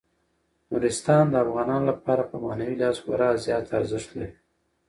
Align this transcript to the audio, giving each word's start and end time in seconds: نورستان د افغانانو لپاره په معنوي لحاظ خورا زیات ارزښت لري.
نورستان 0.71 1.25
د 1.31 1.35
افغانانو 1.45 1.85
لپاره 1.91 2.23
په 2.29 2.35
معنوي 2.43 2.75
لحاظ 2.79 2.97
خورا 3.03 3.29
زیات 3.45 3.65
ارزښت 3.79 4.09
لري. 4.17 4.33